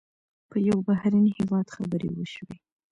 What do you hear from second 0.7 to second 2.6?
بهرني هېواد خبرې وشوې.